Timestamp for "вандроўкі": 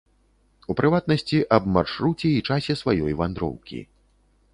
3.21-3.79